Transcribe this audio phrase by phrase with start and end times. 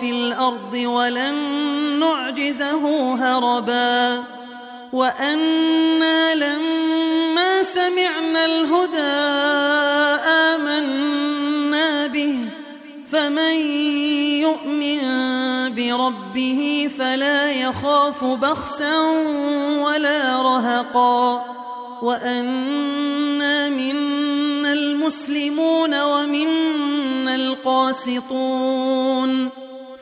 [0.00, 1.34] في الأرض ولن
[2.00, 4.24] نعجزه هربا
[4.92, 9.16] وأنا لما سمعنا الهدى
[10.54, 12.38] آمنا به
[13.12, 13.54] فمن
[14.40, 15.00] يؤمن
[15.74, 19.00] بربه فلا يخاف بخسا
[19.84, 21.44] ولا رهقا
[22.02, 28.86] وأنا منا المسلمون ومنا القاسطون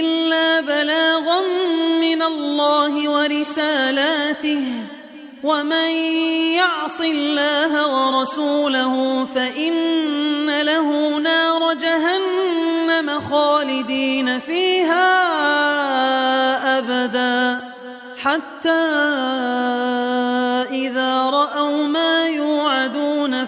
[0.00, 1.40] إلا بلاغا
[2.00, 4.64] من الله ورسالاته.
[5.42, 5.90] ومن
[6.54, 15.08] يعص الله ورسوله فإن له نار جهنم خالدين فيها
[16.78, 17.72] أبداً.
[18.22, 18.70] حتى
[20.70, 22.01] إذا رأوا ما